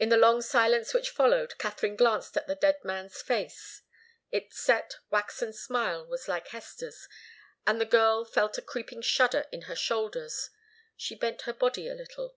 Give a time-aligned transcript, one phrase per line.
[0.00, 3.82] In the long silence which followed, Katharine glanced at the dead man's face.
[4.32, 7.08] Its set, waxen smile was like Hester's,
[7.64, 10.50] and the girl felt a creeping shudder in her shoulders.
[10.96, 12.36] She bent her body a little.